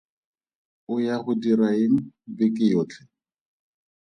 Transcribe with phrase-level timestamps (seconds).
[0.93, 1.95] O ya go dira eng
[2.37, 3.01] beke yotlhe?